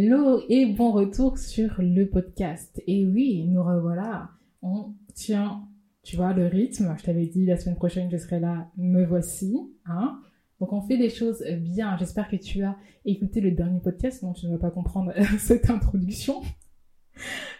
[0.00, 2.80] Hello et bon retour sur le podcast.
[2.86, 4.30] Et oui, nous revoilà.
[4.62, 5.66] On tient,
[6.04, 6.94] tu vois, le rythme.
[6.96, 9.58] Je t'avais dit la semaine prochaine je serai là, me voici.
[9.86, 10.22] Hein
[10.60, 11.96] Donc on fait des choses bien.
[11.96, 15.68] J'espère que tu as écouté le dernier podcast, sinon tu ne vas pas comprendre cette
[15.68, 16.42] introduction.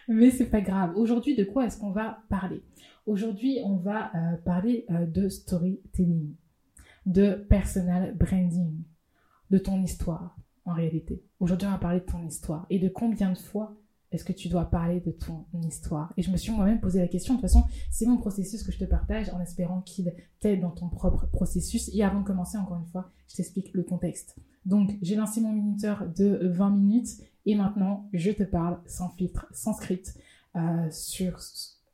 [0.07, 0.93] Mais c'est pas grave.
[0.95, 2.63] Aujourd'hui, de quoi est-ce qu'on va parler?
[3.05, 6.35] Aujourd'hui, on va euh, parler euh, de storytelling,
[7.05, 8.77] de personal branding,
[9.49, 10.37] de ton histoire
[10.73, 11.23] réalité.
[11.39, 13.75] Aujourd'hui, on va parler de ton histoire et de combien de fois
[14.11, 16.13] est-ce que tu dois parler de ton histoire?
[16.17, 17.35] Et je me suis moi-même posé la question.
[17.35, 20.71] De toute façon, c'est mon processus que je te partage en espérant qu'il t'aide dans
[20.71, 21.89] ton propre processus.
[21.93, 24.35] Et avant de commencer, encore une fois, je t'explique le contexte.
[24.65, 27.09] Donc, j'ai lancé mon minuteur de 20 minutes
[27.45, 30.17] et maintenant, je te parle sans filtre, sans script,
[30.55, 31.39] euh, sur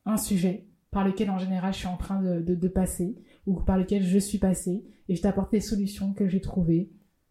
[0.05, 3.77] un sujet par lequel en général je suis en train de, de passer ou par
[3.77, 6.89] lequel je suis passée et je t'apporte les solutions que j'ai trouvées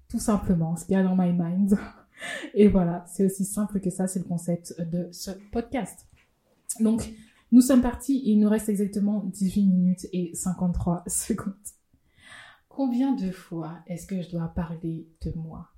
[0.08, 1.78] tout simplement ce qu'il y a dans my mind.
[2.54, 6.06] Et voilà, c'est aussi simple que ça, c'est le concept de ce podcast.
[6.80, 7.12] Donc,
[7.52, 11.54] nous sommes partis, il nous reste exactement 18 minutes et 53 secondes.
[12.68, 15.68] Combien de fois est-ce que je dois parler de moi?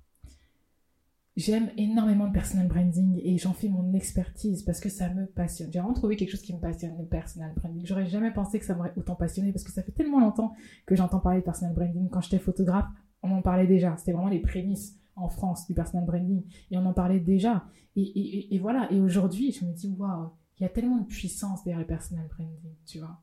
[1.35, 5.71] J'aime énormément le personal branding et j'en fais mon expertise parce que ça me passionne.
[5.71, 7.85] J'ai vraiment trouvé quelque chose qui me passionne, le personal branding.
[7.85, 10.55] J'aurais jamais pensé que ça m'aurait autant passionné parce que ça fait tellement longtemps
[10.87, 12.09] que j'entends parler de personal branding.
[12.09, 12.87] Quand j'étais photographe,
[13.23, 13.95] on en parlait déjà.
[13.97, 16.43] C'était vraiment les prémices en France du personal branding.
[16.71, 17.65] Et on en parlait déjà.
[17.95, 18.91] Et, voilà.
[18.91, 22.27] Et aujourd'hui, je me dis, waouh, il y a tellement de puissance derrière le personal
[22.27, 23.21] branding, tu vois.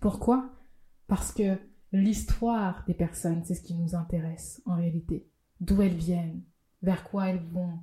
[0.00, 0.50] Pourquoi?
[1.06, 1.58] Parce que
[1.92, 5.28] l'histoire des personnes, c'est ce qui nous intéresse en réalité.
[5.60, 6.42] D'où elles viennent,
[6.82, 7.80] vers quoi elles vont,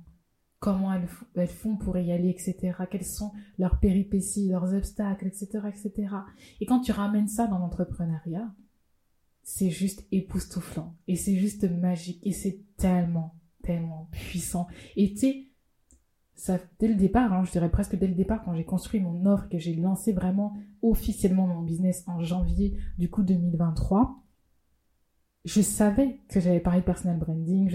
[0.58, 2.74] comment elles, elles, font pour y aller, etc.
[2.90, 6.14] Quelles sont leurs péripéties, leurs obstacles, etc., etc.
[6.60, 8.52] Et quand tu ramènes ça dans l'entrepreneuriat,
[9.42, 10.96] c'est juste époustouflant.
[11.08, 12.20] Et c'est juste magique.
[12.22, 14.66] Et c'est tellement, tellement puissant.
[14.96, 15.50] Et tu
[16.36, 19.26] sais, dès le départ, hein, je dirais presque dès le départ, quand j'ai construit mon
[19.26, 24.22] offre, que j'ai lancé vraiment officiellement mon business en janvier du coup 2023,
[25.44, 27.70] je savais que j'avais parlé de personal branding,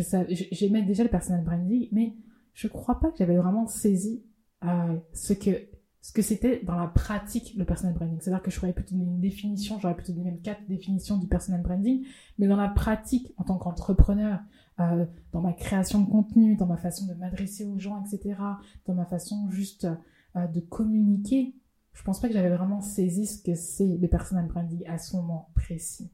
[0.51, 2.15] j'aimais déjà le personal branding, mais
[2.53, 4.23] je crois pas que j'avais vraiment saisi
[4.63, 5.67] euh, ce que
[6.05, 8.19] ce que c'était dans la pratique le personal branding.
[8.21, 11.25] C'est-à-dire que je pourrais plutôt donner une définition, j'aurais plutôt donné même quatre définitions du
[11.25, 12.05] personal branding,
[12.37, 14.39] mais dans la pratique en tant qu'entrepreneur,
[14.79, 18.39] euh, dans ma création de contenu, dans ma façon de m'adresser aux gens, etc.,
[18.85, 19.87] dans ma façon juste
[20.35, 21.55] euh, de communiquer,
[21.93, 25.15] je pense pas que j'avais vraiment saisi ce que c'est le personal branding à ce
[25.15, 26.11] moment précis.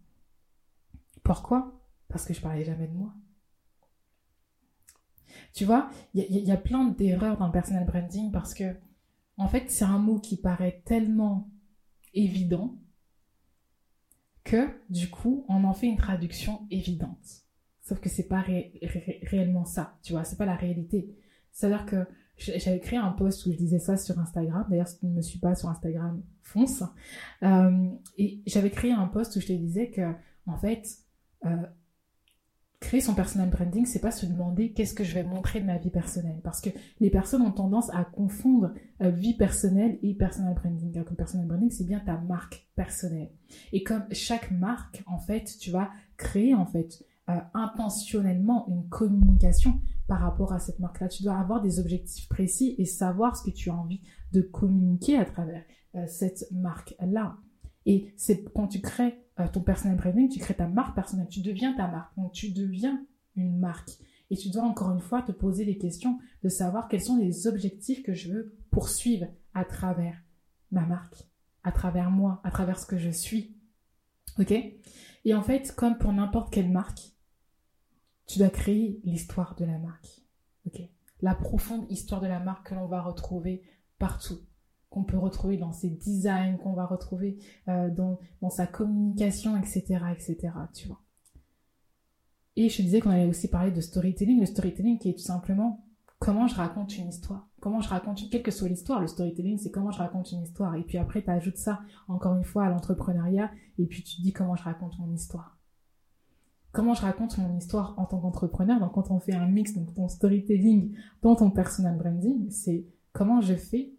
[1.21, 1.81] Pourquoi?
[2.07, 3.13] Parce que je parlais jamais de moi.
[5.53, 8.73] Tu vois, il y, y, a plein d'erreurs dans le personal branding parce que
[9.41, 11.49] en fait, c'est un mot qui paraît tellement
[12.13, 12.77] évident
[14.43, 17.45] que du coup, on en fait une traduction évidente.
[17.81, 18.43] Sauf que c'est pas
[19.23, 21.15] réellement ça, tu vois, c'est pas la réalité.
[21.51, 22.05] C'est-à-dire que
[22.37, 24.65] j'avais créé un post où je disais ça sur Instagram.
[24.69, 26.83] D'ailleurs, si tu ne me suis pas sur Instagram, fonce.
[27.43, 30.13] Euh, et j'avais créé un post où je te disais que,
[30.45, 30.87] en fait,
[31.45, 31.65] euh,
[32.99, 35.89] son personal branding, c'est pas se demander qu'est-ce que je vais montrer de ma vie
[35.89, 36.41] personnelle.
[36.43, 36.69] Parce que
[36.99, 40.91] les personnes ont tendance à confondre euh, vie personnelle et personal branding.
[41.15, 43.31] Personal branding, c'est bien ta marque personnelle.
[43.71, 49.79] Et comme chaque marque, en fait, tu vas créer, en fait, euh, intentionnellement une communication
[50.07, 51.07] par rapport à cette marque-là.
[51.07, 54.01] Tu dois avoir des objectifs précis et savoir ce que tu as envie
[54.33, 55.63] de communiquer à travers
[55.95, 57.37] euh, cette marque-là.
[57.85, 61.41] Et c'est quand tu crées euh, ton personal branding, tu crées ta marque personnelle, tu
[61.41, 62.15] deviens ta marque.
[62.15, 63.05] Donc tu deviens
[63.35, 63.91] une marque.
[64.29, 67.47] Et tu dois encore une fois te poser les questions de savoir quels sont les
[67.47, 70.15] objectifs que je veux poursuivre à travers
[70.71, 71.27] ma marque,
[71.63, 73.57] à travers moi, à travers ce que je suis.
[74.39, 74.53] Ok?
[75.25, 77.11] Et en fait, comme pour n'importe quelle marque,
[78.25, 80.21] tu dois créer l'histoire de la marque.
[80.65, 80.81] Ok?
[81.21, 83.63] La profonde histoire de la marque que l'on va retrouver
[83.99, 84.39] partout
[84.91, 88.19] qu'on peut retrouver dans ses designs, qu'on va retrouver euh, dans,
[88.49, 89.81] sa communication, etc.,
[90.11, 91.01] etc., tu vois.
[92.57, 95.85] Et je disais qu'on allait aussi parler de storytelling, le storytelling qui est tout simplement
[96.19, 99.71] comment je raconte une histoire, comment je raconte, quelle que soit l'histoire, le storytelling, c'est
[99.71, 100.75] comment je raconte une histoire.
[100.75, 101.79] Et puis après, tu ajoutes ça,
[102.09, 103.49] encore une fois, à l'entrepreneuriat,
[103.79, 105.57] et puis tu te dis comment je raconte mon histoire.
[106.73, 109.93] Comment je raconte mon histoire en tant qu'entrepreneur, donc quand on fait un mix, donc
[109.93, 113.93] ton storytelling dans ton personal branding, c'est comment je fais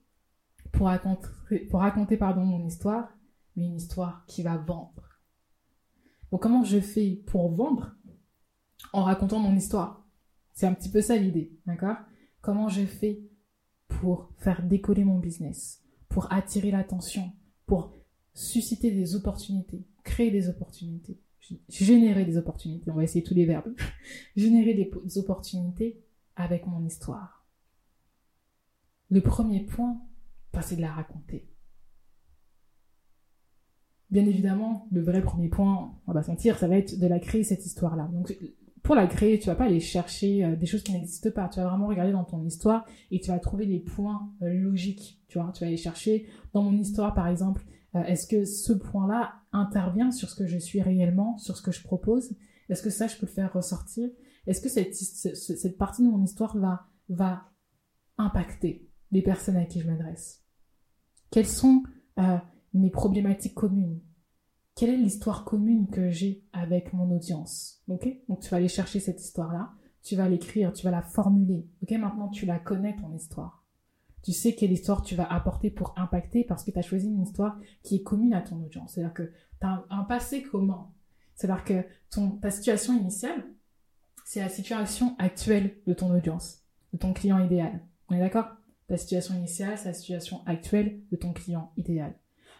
[0.72, 1.28] pour raconter,
[1.70, 3.08] pour raconter pardon, mon histoire,
[3.56, 5.20] mais une histoire qui va vendre.
[6.30, 7.94] Donc comment je fais pour vendre
[8.92, 10.06] en racontant mon histoire?
[10.54, 11.96] C'est un petit peu ça l'idée, d'accord?
[12.40, 13.22] Comment je fais
[13.88, 17.32] pour faire décoller mon business, pour attirer l'attention,
[17.66, 17.94] pour
[18.34, 21.20] susciter des opportunités, créer des opportunités,
[21.68, 23.74] générer des opportunités, on va essayer tous les verbes,
[24.36, 26.00] générer des, opportunités
[26.36, 27.46] avec mon histoire.
[29.10, 30.00] Le premier point,
[30.60, 31.48] c'est de la raconter.
[34.10, 37.44] Bien évidemment, le vrai premier point, on va sentir, ça va être de la créer
[37.44, 38.10] cette histoire-là.
[38.12, 38.36] Donc,
[38.82, 41.48] pour la créer, tu vas pas aller chercher euh, des choses qui n'existent pas.
[41.48, 45.22] Tu vas vraiment regarder dans ton histoire et tu vas trouver des points euh, logiques.
[45.28, 47.64] Tu vas aller chercher dans mon histoire, par exemple,
[47.94, 51.72] euh, est-ce que ce point-là intervient sur ce que je suis réellement, sur ce que
[51.72, 52.34] je propose?
[52.68, 54.08] Est-ce que ça, je peux le faire ressortir?
[54.46, 56.56] Est-ce que cette, partie de mon histoire
[57.08, 57.48] va
[58.18, 60.41] impacter les personnes à qui je m'adresse?
[61.32, 61.82] Quelles sont
[62.74, 63.98] mes problématiques communes?
[64.76, 67.82] Quelle est l'histoire commune que j'ai avec mon audience?
[67.88, 68.08] Ok?
[68.28, 71.66] Donc tu vas aller chercher cette histoire-là, tu vas l'écrire, tu vas la formuler.
[71.82, 71.90] Ok?
[71.92, 73.64] Maintenant tu la connais ton histoire.
[74.22, 77.22] Tu sais quelle histoire tu vas apporter pour impacter parce que tu as choisi une
[77.22, 78.92] histoire qui est commune à ton audience.
[78.92, 80.88] C'est-à-dire que tu as un, passé commun.
[81.34, 83.44] C'est-à-dire que ton, ta situation initiale,
[84.24, 86.62] c'est la situation actuelle de ton audience,
[86.92, 87.80] de ton client idéal.
[88.08, 88.46] On est d'accord?
[88.92, 92.14] Ta situation initiale, la situation actuelle de ton client idéal.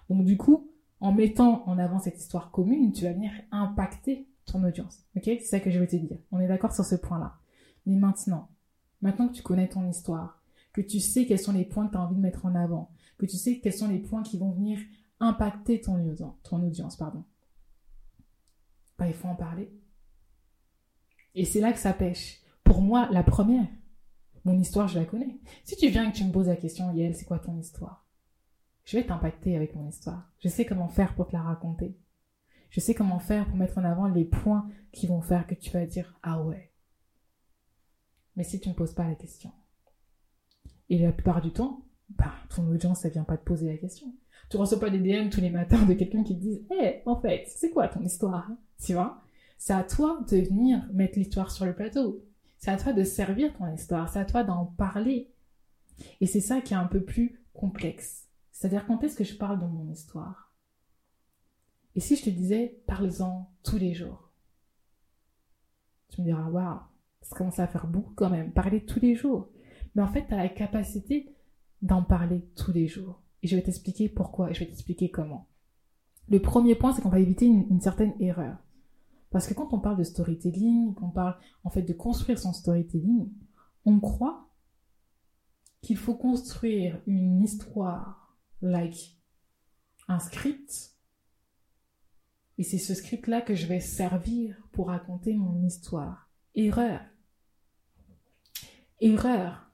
[0.09, 4.65] Donc du coup, en mettant en avant cette histoire commune, tu vas venir impacter ton
[4.65, 5.05] audience.
[5.15, 5.25] Ok?
[5.25, 6.17] C'est ça que je veux te dire.
[6.31, 7.35] On est d'accord sur ce point-là.
[7.85, 8.49] Mais maintenant,
[9.03, 10.43] maintenant que tu connais ton histoire,
[10.73, 12.91] que tu sais quels sont les points que tu as envie de mettre en avant,
[13.19, 14.79] que tu sais quels sont les points qui vont venir
[15.21, 17.25] impacter ton audience, ton audience pardon.
[18.97, 19.71] Bah, il faut en parler.
[21.35, 22.41] Et c'est là que ça pêche.
[22.65, 23.67] Pour moi, la première,
[24.45, 25.39] mon histoire, je la connais.
[25.65, 28.07] Si tu viens et que tu me poses la question, Yael, c'est quoi ton histoire?
[28.85, 30.31] Je vais t'impacter avec mon histoire.
[30.41, 31.97] Je sais comment faire pour te la raconter.
[32.71, 35.71] Je sais comment faire pour mettre en avant les points qui vont faire que tu
[35.71, 36.73] vas dire ah ouais.
[38.35, 39.53] Mais si tu ne poses pas la question.
[40.89, 44.13] Et la plupart du temps, bah, ton audience, ça vient pas te poser la question.
[44.51, 47.21] Tu reçois pas des DM tous les matins de quelqu'un qui te dit, hé, en
[47.21, 48.51] fait, c'est quoi ton histoire?
[48.83, 49.23] Tu vois?
[49.57, 52.25] C'est à toi de venir mettre l'histoire sur le plateau.
[52.63, 54.09] C'est à toi de servir ton histoire.
[54.09, 55.33] C'est à toi d'en parler.
[56.21, 58.29] Et c'est ça qui est un peu plus complexe.
[58.53, 60.55] C'est-à-dire quand est-ce que je parle de mon histoire?
[61.97, 64.31] Et si je te disais, parle-en tous les jours
[66.11, 66.79] Tu me diras, waouh,
[67.21, 69.51] ça commence à faire beaucoup quand même, parler tous les jours.
[69.97, 71.35] Mais en fait, tu as la capacité
[71.83, 73.21] d'en parler tous les jours.
[73.43, 75.49] Et je vais t'expliquer pourquoi et je vais t'expliquer comment.
[76.29, 78.57] Le premier point, c'est qu'on va éviter une, une, certaine erreur.
[79.33, 83.33] Parce que quand on parle de storytelling, qu'on parle en fait de construire son storytelling,
[83.85, 84.49] on croit
[85.81, 89.19] qu'il faut construire une histoire like
[90.09, 90.93] un script.
[92.59, 96.31] Et c'est ce script-là que je vais servir pour raconter mon histoire.
[96.55, 97.01] Erreur.
[99.01, 99.71] Erreur.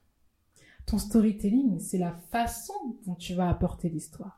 [0.87, 4.38] Ton storytelling, c'est la façon dont tu vas apporter l'histoire.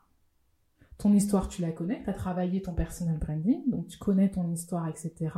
[1.01, 4.51] Ton histoire, tu la connais, tu as travaillé ton personal branding, donc tu connais ton
[4.51, 5.31] histoire, etc.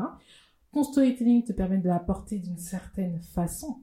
[0.74, 3.81] Ton storytelling te permet de l'apporter d'une certaine façon,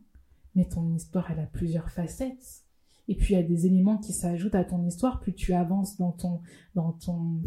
[0.54, 2.64] mais ton histoire, elle a plusieurs facettes.
[3.08, 5.96] Et puis il y a des éléments qui s'ajoutent à ton histoire, plus tu avances
[5.96, 6.42] dans ton,
[6.74, 7.40] dans ton,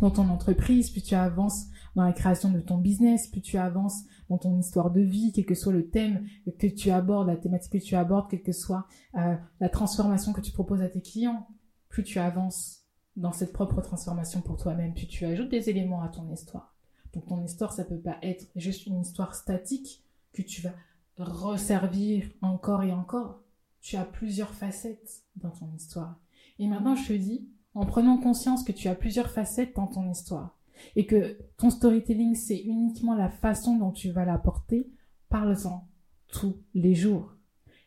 [0.00, 4.04] dans ton entreprise, plus tu avances dans la création de ton business, plus tu avances
[4.28, 6.24] dans ton histoire de vie, quel que soit le thème
[6.56, 8.86] que tu abordes, la thématique que tu abordes, quelle que soit
[9.16, 11.48] euh, la transformation que tu proposes à tes clients,
[11.88, 12.81] plus tu avances
[13.16, 16.74] dans cette propre transformation pour toi-même, tu ajoutes des éléments à ton histoire.
[17.12, 20.72] Donc ton histoire, ça peut pas être juste une histoire statique que tu vas
[21.18, 23.42] resservir encore et encore
[23.80, 26.18] tu as plusieurs facettes dans ton histoire.
[26.58, 30.10] Et maintenant, je te dis, en prenant conscience que tu as plusieurs facettes dans ton
[30.10, 30.56] histoire
[30.96, 34.90] et que ton storytelling, c'est uniquement la façon dont tu vas l'apporter,
[35.28, 35.88] parle-en
[36.28, 37.34] tous les jours.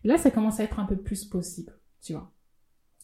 [0.03, 2.31] là, ça commence à être un peu plus possible, tu vois.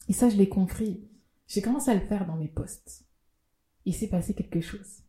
[0.08, 1.08] Et ça, je l'ai compris.
[1.48, 3.06] J'ai commencé à le faire dans mes posts.
[3.86, 5.04] Il s'est passé quelque chose.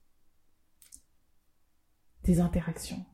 [2.24, 3.04] Des interactions.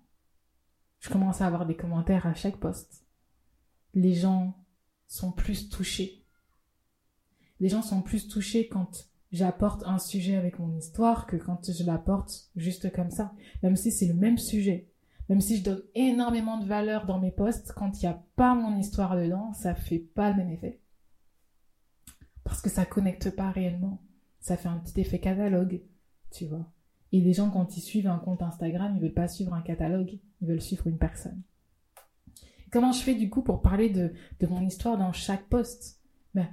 [1.00, 3.08] Je commence à avoir des commentaires à chaque post
[3.94, 4.54] les gens
[5.06, 6.24] sont plus touchés.
[7.60, 11.84] Les gens sont plus touchés quand j'apporte un sujet avec mon histoire que quand je
[11.84, 13.34] l'apporte juste comme ça.
[13.62, 14.88] Même si c'est le même sujet.
[15.28, 18.54] Même si je donne énormément de valeur dans mes posts, quand il n'y a pas
[18.54, 20.80] mon histoire dedans, ça fait pas le même effet.
[22.48, 24.02] Parce que ça connecte pas réellement.
[24.40, 25.82] Ça fait un petit effet catalogue,
[26.30, 26.72] tu vois.
[27.12, 30.18] Et les gens, quand ils suivent un compte Instagram, ils veulent pas suivre un catalogue,
[30.40, 31.42] ils veulent suivre une personne.
[32.70, 34.12] Comment je fais du coup pour parler de,
[34.46, 36.00] mon histoire dans chaque poste?
[36.34, 36.48] Ben,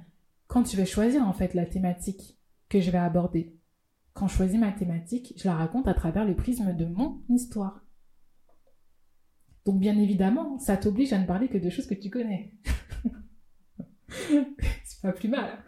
[0.48, 2.38] Quand tu vais choisir en fait la thématique
[2.68, 3.56] que je vais aborder,
[4.12, 7.84] quand je choisis ma thématique, je la raconte à travers le prisme de mon histoire.
[9.64, 12.54] Donc bien évidemment, ça t'oblige à ne parler que de choses que tu connais.
[14.84, 15.58] c'est pas plus mal.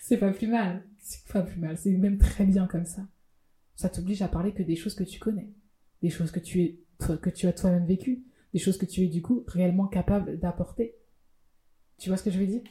[0.00, 0.84] C'est pas plus mal.
[0.98, 1.76] C'est pas plus mal.
[1.76, 3.06] C'est même très bien comme ça.
[3.76, 5.50] Ça t'oblige à parler que des choses que tu connais.
[6.02, 6.80] Des choses que tu, es,
[7.20, 10.94] que tu as toi-même vécues des choses que tu es du coup réellement capable d'apporter.
[11.98, 12.62] Tu vois ce que je veux dire?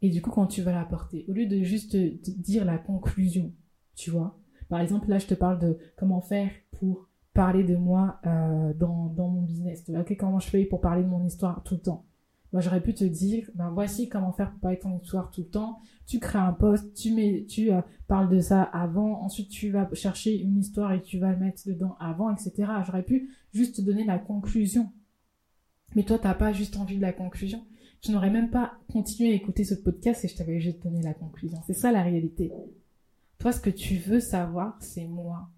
[0.00, 3.52] Et du coup, quand tu vas l'apporter, au lieu de juste dire la conclusion,
[3.96, 4.38] tu vois,
[4.68, 9.06] par exemple, là, je te parle de comment faire pour parler de moi euh, dans,
[9.06, 9.84] dans mon business.
[9.88, 12.06] Ok, comment je fais pour parler de mon histoire tout le temps?
[12.52, 15.48] Moi, j'aurais pu te dire, ben voici comment faire pour de ton histoire tout le
[15.48, 15.80] temps.
[16.06, 19.88] Tu crées un post, tu mets, tu euh, parles de ça avant, ensuite tu vas
[19.92, 22.52] chercher une histoire et tu vas le mettre dedans avant, etc.
[22.86, 24.90] J'aurais pu juste te donner la conclusion.
[25.94, 27.66] Mais toi, t'as pas juste envie de la conclusion.
[28.00, 31.14] Tu n'aurais même pas continué à écouter ce podcast et je t'avais juste donné la
[31.14, 31.60] conclusion.
[31.66, 32.50] C'est ça la réalité.
[33.38, 35.50] Toi, ce que tu veux savoir, c'est moi.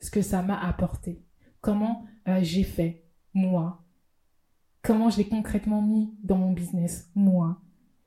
[0.00, 1.22] Ce que ça m'a apporté.
[1.60, 3.83] Comment euh, j'ai fait, moi.
[4.84, 7.62] Comment je l'ai concrètement mis dans mon business, moi.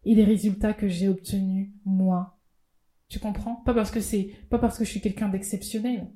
[0.05, 2.39] Et les résultats que j'ai obtenus, moi.
[3.09, 3.55] Tu comprends?
[3.65, 6.07] Pas parce que c'est, pas parce que je suis quelqu'un d'exceptionnel,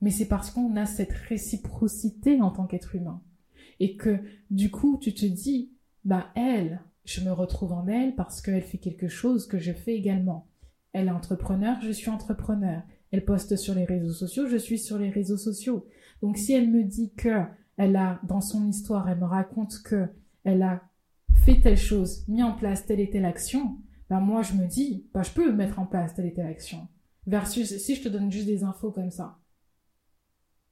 [0.00, 3.22] mais c'est parce qu'on a cette réciprocité en tant qu'être humain.
[3.78, 4.18] Et que,
[4.50, 5.74] du coup, tu te dis,
[6.06, 9.94] bah, elle, je me retrouve en elle parce qu'elle fait quelque chose que je fais
[9.94, 10.48] également.
[10.94, 12.82] Elle est entrepreneur, je suis entrepreneur.
[13.10, 15.86] Elle poste sur les réseaux sociaux, je suis sur les réseaux sociaux.
[16.22, 17.44] Donc si elle me dit que
[17.80, 20.10] elle a dans son histoire, elle me raconte que
[20.44, 20.82] elle a
[21.32, 23.78] fait telle chose, mis en place telle et telle action,
[24.10, 26.88] ben moi je me dis, bah je peux mettre en place telle et telle action.
[27.26, 29.38] Versus si je te donne juste des infos comme ça.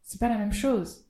[0.02, 1.06] C'est pas la même chose.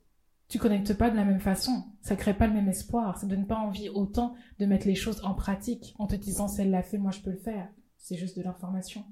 [0.47, 1.83] Tu connectes pas de la même façon.
[2.01, 3.17] Ça crée pas le même espoir.
[3.17, 6.61] Ça donne pas envie autant de mettre les choses en pratique en te disant si
[6.61, 7.67] elle l'a fait, moi je peux le faire.
[7.97, 9.03] C'est juste de l'information.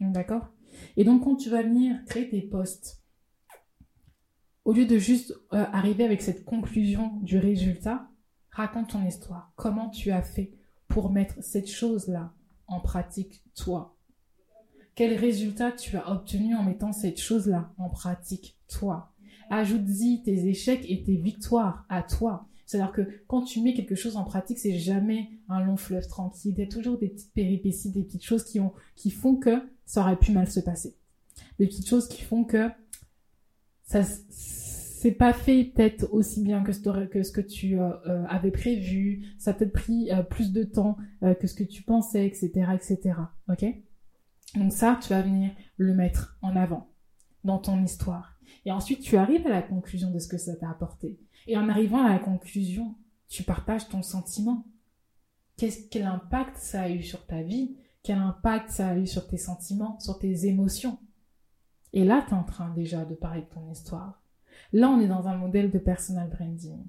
[0.00, 0.48] D'accord?
[0.96, 3.03] Et donc, quand tu vas venir créer tes posts,
[4.64, 8.08] au lieu de juste euh, arriver avec cette conclusion du résultat,
[8.50, 9.52] raconte ton histoire.
[9.56, 10.52] Comment tu as fait
[10.88, 12.32] pour mettre cette chose-là
[12.66, 13.96] en pratique, toi?
[14.94, 19.12] Quel résultat tu as obtenu en mettant cette chose-là en pratique, toi?
[19.50, 22.48] Ajoute-y tes échecs et tes victoires à toi.
[22.64, 26.54] C'est-à-dire que quand tu mets quelque chose en pratique, c'est jamais un long fleuve tranquille.
[26.56, 28.60] Il y a toujours des petites péripéties, des petites choses qui,
[28.96, 30.96] qui font que ça aurait pu mal se passer.
[31.58, 32.70] Des petites choses qui font que
[33.84, 34.02] ça
[35.04, 39.26] c'est pas fait peut-être aussi bien que ce, que, tu euh, euh, avais prévu.
[39.38, 43.12] Ça a peut-être pris euh, plus de temps que ce que tu pensais, etc., etc.
[43.50, 43.66] Ok?
[44.54, 46.88] Donc ça, tu vas venir le mettre en avant
[47.44, 48.38] dans ton histoire.
[48.64, 51.20] Et ensuite, tu arrives à la conclusion de ce que ça t'a apporté.
[51.46, 52.94] Et en arrivant à la conclusion,
[53.28, 54.64] tu partages ton sentiment.
[55.58, 57.76] Quel impact ça a eu sur ta vie?
[58.02, 60.98] Quel impact ça a eu sur tes sentiments, sur tes émotions?
[61.94, 64.20] Et là, tu es en train déjà de parler de ton histoire.
[64.72, 66.84] Là, on est dans un modèle de personal branding.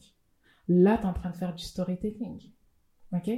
[0.68, 2.42] Là, tu es en train de faire du storytelling.
[3.14, 3.30] OK?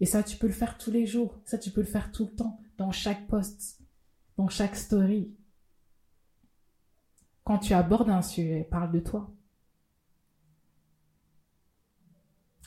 [0.00, 1.38] Et ça, tu peux le faire tous les jours.
[1.44, 3.80] Ça, tu peux le faire tout le temps, dans chaque post,
[4.38, 5.34] dans chaque story.
[7.44, 9.30] Quand tu abordes un sujet, parle de toi.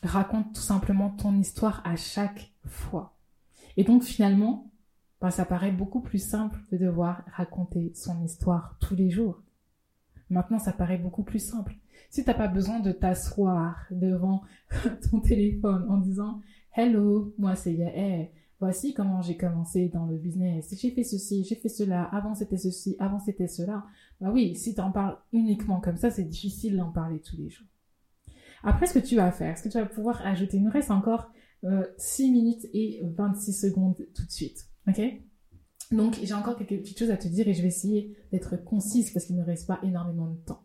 [0.05, 3.15] raconte tout simplement ton histoire à chaque fois.
[3.77, 4.69] Et donc finalement,
[5.23, 9.41] bah, ça paraît beaucoup plus simple de devoir raconter son histoire tous les jours.
[10.29, 11.77] Maintenant, ça paraît beaucoup plus simple.
[12.09, 14.41] Si t'as pas besoin de t'asseoir devant
[15.09, 16.41] ton téléphone en disant
[16.75, 21.55] Hello, moi c'est Yael, voici comment j'ai commencé dans le business, j'ai fait ceci, j'ai
[21.55, 23.85] fait cela, avant c'était ceci, avant c'était cela.
[24.19, 27.67] Bah oui, si t'en parles uniquement comme ça, c'est difficile d'en parler tous les jours.
[28.61, 30.91] Après, ce que tu vas faire, ce que tu vas pouvoir ajouter, il nous reste
[30.91, 34.67] encore 6 euh, minutes et 26 secondes tout de suite.
[34.87, 35.01] Ok
[35.91, 39.11] Donc, j'ai encore quelques petites choses à te dire et je vais essayer d'être concise
[39.11, 40.63] parce qu'il ne reste pas énormément de temps.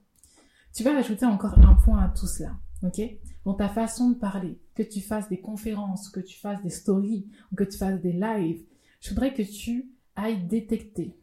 [0.75, 2.57] Tu vas ajouter encore un point à tout cela.
[2.83, 3.01] Ok?
[3.45, 7.29] Dans ta façon de parler, que tu fasses des conférences, que tu fasses des stories,
[7.57, 8.65] que tu fasses des lives,
[9.01, 11.19] je voudrais que tu ailles détecter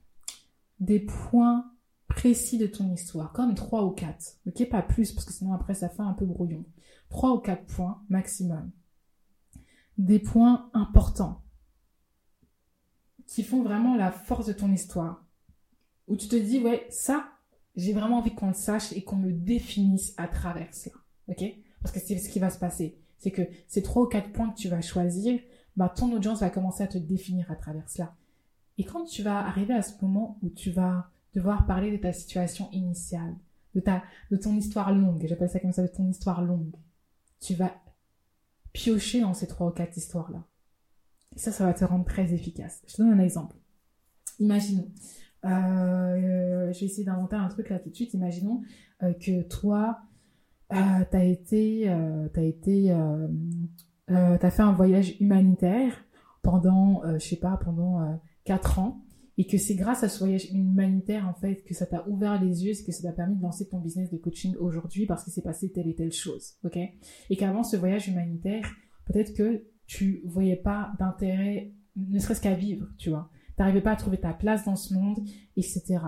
[0.80, 1.72] des points
[2.08, 5.74] précis de ton histoire, comme trois ou quatre, ok, pas plus, parce que sinon après
[5.74, 6.66] ça fait un peu brouillon.
[7.10, 8.72] Trois ou quatre points maximum.
[9.98, 11.45] Des points importants
[13.36, 15.26] qui font vraiment la force de ton histoire.
[16.08, 17.28] Où tu te dis, ouais, ça,
[17.76, 20.96] j'ai vraiment envie qu'on le sache et qu'on le définisse à travers cela.
[21.28, 21.44] Ok?
[21.82, 22.98] Parce que c'est ce qui va se passer.
[23.18, 25.38] C'est que ces trois ou quatre points que tu vas choisir,
[25.76, 28.16] bah, ton audience va commencer à te définir à travers cela.
[28.78, 32.14] Et quand tu vas arriver à ce moment où tu vas devoir parler de ta
[32.14, 33.36] situation initiale,
[33.74, 34.02] de, ta,
[34.32, 36.74] de ton histoire longue, j'appelle ça comme ça, de ton histoire longue.
[37.42, 37.76] Tu vas
[38.72, 40.42] piocher dans ces trois ou quatre histoires-là.
[41.36, 42.82] Et ça, ça va te rendre très efficace.
[42.88, 43.56] Je te donne un exemple.
[44.40, 44.92] Imaginons,
[45.46, 48.14] euh, je vais essayer d'inventer un truc là tout de suite.
[48.14, 48.62] Imaginons
[49.04, 50.00] euh, que toi,
[50.74, 53.28] euh, t'as été, euh, t'as été, euh,
[54.08, 55.94] t'as fait un voyage humanitaire
[56.42, 59.02] pendant, je sais pas, pendant quatre ans
[59.38, 62.66] et que c'est grâce à ce voyage humanitaire en fait que ça t'a ouvert les
[62.66, 65.42] yeux, que ça t'a permis de lancer ton business de coaching aujourd'hui parce qu'il s'est
[65.42, 66.78] passé telle et telle chose, ok?
[67.30, 68.70] Et qu'avant ce voyage humanitaire,
[69.06, 73.30] peut-être que tu voyais pas d'intérêt, ne serait-ce qu'à vivre, tu vois.
[73.56, 75.20] T'arrivais pas à trouver ta place dans ce monde,
[75.56, 76.00] etc.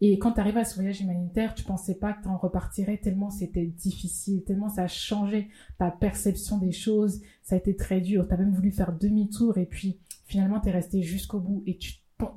[0.00, 2.98] Et quand tu arrives à ce voyage humanitaire, tu pensais pas que tu en repartirais
[2.98, 5.48] tellement c'était difficile, tellement ça a changé
[5.78, 8.28] ta perception des choses, ça a été très dur.
[8.28, 11.76] Tu as même voulu faire demi-tour et puis finalement tu es resté jusqu'au bout et
[11.76, 11.94] tu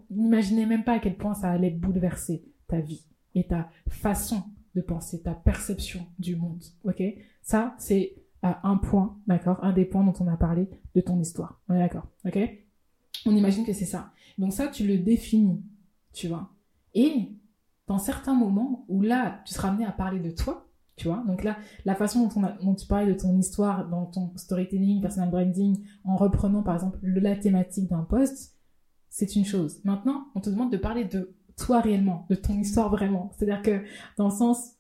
[0.10, 4.42] n'imaginais même pas à quel point ça allait bouleverser ta vie et ta façon
[4.74, 6.64] de penser, ta perception du monde.
[6.84, 7.04] Ok?
[7.44, 8.16] Ça, c'est
[8.64, 11.62] un point, d'accord Un des points dont on a parlé de ton histoire.
[11.68, 12.38] On est d'accord Ok?
[13.26, 14.12] On imagine que c'est ça.
[14.38, 15.64] Donc ça, tu le définis,
[16.14, 16.52] tu vois.
[16.94, 17.32] Et
[17.88, 21.24] dans certains moments où là, tu seras amené à parler de toi, tu vois.
[21.28, 25.30] Donc là, la façon dont, on tu parlais de ton histoire dans ton storytelling, personal
[25.30, 28.56] branding, en reprenant par exemple la thématique d'un post,
[29.10, 29.82] c'est une chose.
[29.84, 33.32] Maintenant, on te demande de parler de toi réellement, de ton histoire vraiment.
[33.36, 33.84] C'est-à-dire que
[34.18, 34.74] dans le sens,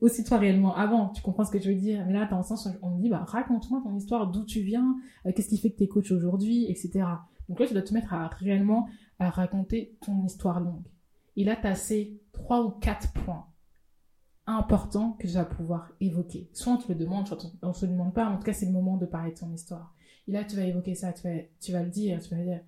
[0.00, 2.04] aussi toi réellement avant, tu comprends ce que je veux dire.
[2.06, 4.96] Mais là, dans le sens, on me dit, bah, raconte-moi ton histoire, d'où tu viens,
[5.26, 7.04] euh, qu'est-ce qui fait que tu es coach aujourd'hui, etc.
[7.48, 8.88] Donc là, tu dois te mettre à réellement
[9.18, 10.86] à raconter ton histoire longue.
[11.36, 13.46] Et là, tu as ces trois ou quatre points
[14.46, 16.50] importants que tu vas pouvoir évoquer.
[16.52, 18.26] Soit on te le demande, soit on ne se le demande pas.
[18.26, 19.94] En tout cas, c'est le moment de parler de ton histoire.
[20.28, 22.60] Et là, tu vas évoquer ça, tu vas, tu vas le dire, tu vas dire,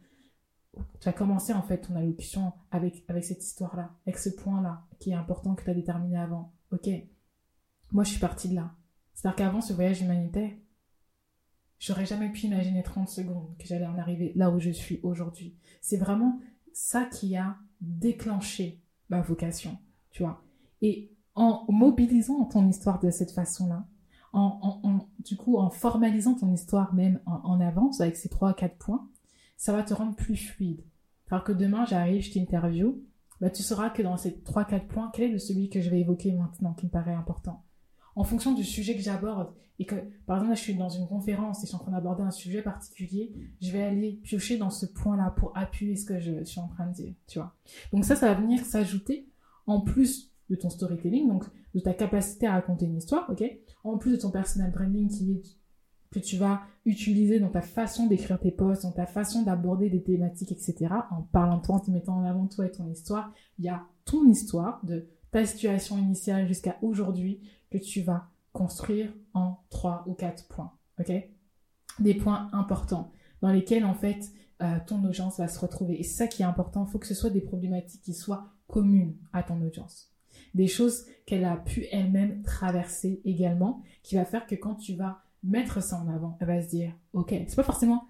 [1.00, 5.10] tu vas commencer en fait ton allocution avec, avec cette histoire-là, avec ce point-là qui
[5.10, 6.52] est important que tu as déterminé avant.
[6.72, 6.88] Ok,
[7.92, 8.74] moi je suis partie de là.
[9.14, 10.50] C'est-à-dire qu'avant ce voyage humanitaire,
[11.78, 15.56] j'aurais jamais pu imaginer 30 secondes que j'allais en arriver là où je suis aujourd'hui.
[15.80, 16.40] C'est vraiment
[16.72, 19.78] ça qui a déclenché ma vocation,
[20.10, 20.42] tu vois.
[20.82, 23.86] Et en mobilisant ton histoire de cette façon-là,
[24.32, 29.08] en, du coup, en formalisant ton histoire même en, avance avec ces trois, quatre points,
[29.56, 30.82] ça va te rendre plus fluide.
[31.30, 33.00] Alors que demain, j'arrive, je t'interview,
[33.40, 36.00] bah, tu sauras que dans ces 3-4 points, quel est le celui que je vais
[36.00, 37.64] évoquer maintenant qui me paraît important?
[38.16, 41.08] En fonction du sujet que j'aborde, et que, par exemple, là, je suis dans une
[41.08, 44.70] conférence et je suis en train d'aborder un sujet particulier, je vais aller piocher dans
[44.70, 47.56] ce point-là pour appuyer ce que je, suis en train de dire, tu vois.
[47.92, 49.28] Donc ça, ça va venir s'ajouter
[49.66, 51.44] en plus de ton storytelling, donc
[51.74, 53.42] de ta capacité à raconter une histoire, ok?
[53.82, 55.42] En plus de ton personal branding qui est
[56.14, 60.02] que tu vas utiliser dans ta façon d'écrire tes posts, dans ta façon d'aborder des
[60.02, 60.94] thématiques, etc.
[61.10, 63.68] En parlant de toi, en te mettant en avant toi et ton histoire, il y
[63.68, 70.04] a ton histoire de ta situation initiale jusqu'à aujourd'hui que tu vas construire en trois
[70.06, 70.72] ou quatre points.
[71.00, 71.12] Ok?
[71.98, 73.10] Des points importants
[73.42, 74.30] dans lesquels en fait
[74.62, 75.98] euh, ton audience va se retrouver.
[75.98, 76.86] Et ça qui est important.
[76.86, 80.12] Il faut que ce soit des problématiques qui soient communes à ton audience.
[80.54, 85.23] Des choses qu'elle a pu elle-même traverser également, qui va faire que quand tu vas
[85.44, 86.36] mettre ça en avant.
[86.40, 88.06] Elle va se dire, ok, c'est pas forcément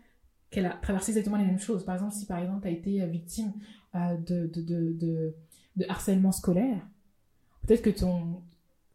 [0.51, 1.85] qu'elle a traversé exactement les mêmes choses.
[1.85, 3.53] Par exemple, si par exemple tu as été euh, victime
[3.95, 5.35] euh, de, de,
[5.77, 6.87] de, harcèlement scolaire,
[7.67, 8.43] peut-être que ton,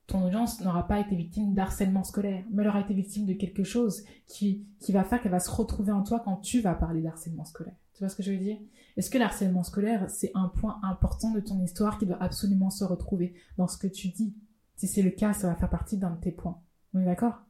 [0.07, 3.63] ton audience n'aura pas été victime d'harcèlement scolaire, mais elle aura été victime de quelque
[3.63, 7.01] chose qui, qui va faire qu'elle va se retrouver en toi quand tu vas parler
[7.01, 7.75] d'harcèlement scolaire.
[7.93, 8.57] Tu vois ce que je veux dire?
[8.95, 12.85] Est-ce que l'harcèlement scolaire, c'est un point important de ton histoire qui doit absolument se
[12.85, 14.33] retrouver dans ce que tu dis?
[14.77, 16.61] Si c'est le cas, ça va faire partie d'un de tes points.
[16.93, 17.41] On est d'accord?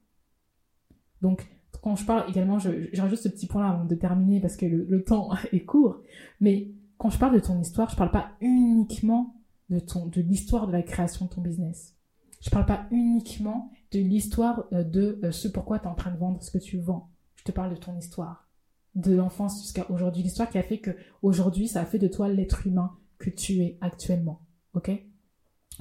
[1.21, 1.47] Donc,
[1.81, 4.65] quand je parle également, je, je rajoute ce petit point-là avant de terminer parce que
[4.65, 6.01] le, temps est court.
[6.39, 9.35] Mais quand je parle de ton histoire, je parle pas uniquement
[9.69, 11.95] de de l'histoire de la création de ton business.
[12.41, 16.11] Je parle pas uniquement de l'histoire euh, de euh, ce pourquoi tu es en train
[16.11, 17.11] de vendre ce que tu vends.
[17.35, 18.47] Je te parle de ton histoire.
[18.95, 20.23] De l'enfance jusqu'à aujourd'hui.
[20.23, 23.59] L'histoire qui a fait que aujourd'hui, ça a fait de toi l'être humain que tu
[23.59, 24.41] es actuellement.
[24.73, 24.91] Ok?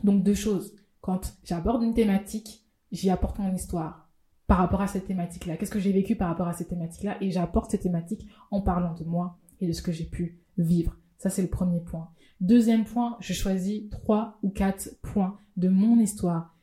[0.05, 0.75] Donc, deux choses.
[1.01, 4.08] Quand j'aborde une thématique, j'y apporte mon histoire
[4.49, 5.57] par rapport à cette thématique-là?
[5.57, 7.19] Qu'est-ce que j'ai vécu par rapport à cette thématique-là?
[7.21, 10.97] Et j'apporte cette thématique en parlant de moi et de ce que j'ai pu vivre.
[11.19, 12.09] Ça, c'est le premier point.
[12.41, 16.57] Deuxième point, je choisis trois ou quatre points de mon histoire.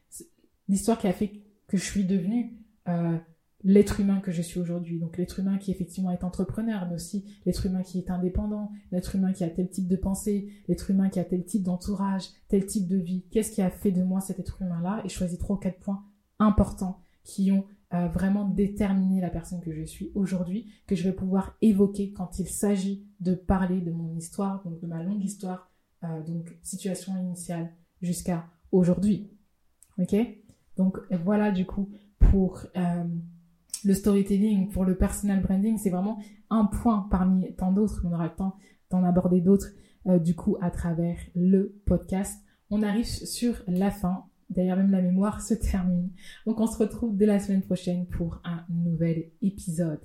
[0.67, 3.17] L'histoire qui a fait que je suis devenue euh,
[3.63, 4.99] l'être humain que je suis aujourd'hui.
[4.99, 9.15] Donc l'être humain qui effectivement est entrepreneur, mais aussi l'être humain qui est indépendant, l'être
[9.15, 12.65] humain qui a tel type de pensée, l'être humain qui a tel type d'entourage, tel
[12.65, 13.25] type de vie.
[13.29, 15.01] Qu'est-ce qui a fait de moi cet être humain-là?
[15.05, 16.03] Et je choisis trois ou quatre points
[16.39, 21.55] importants qui ont vraiment déterminer la personne que je suis aujourd'hui, que je vais pouvoir
[21.61, 25.71] évoquer quand il s'agit de parler de mon histoire, donc de ma longue histoire,
[26.03, 27.71] euh, donc situation initiale
[28.01, 29.31] jusqu'à aujourd'hui.
[29.97, 30.15] Ok?
[30.77, 33.03] Donc voilà du coup pour euh,
[33.85, 36.19] le storytelling, pour le personal branding, c'est vraiment
[36.49, 38.57] un point parmi tant d'autres, on aura le temps
[38.89, 39.69] d'en aborder d'autres
[40.07, 42.43] euh, du coup à travers le podcast.
[42.69, 46.09] On arrive sur la fin D'ailleurs, même la mémoire se termine.
[46.45, 50.01] Donc, on se retrouve dès la semaine prochaine pour un nouvel épisode.